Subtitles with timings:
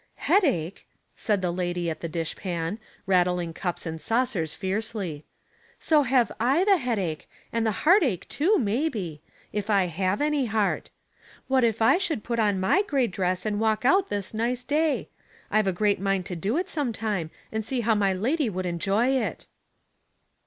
[0.21, 0.79] ''Headache!"
[1.15, 5.25] said the lady at the dish pan, rattling cups and saucers fiercely."
[5.89, 9.21] So have I the headache, and the heartache too, maybe—
[9.53, 10.89] if I have any heart.
[11.47, 15.07] What if / should put on my gray dress and walk out this nice day.
[15.51, 19.09] I've a great mind to do it sometime, and see how my lady would enjoy
[19.09, 19.45] it."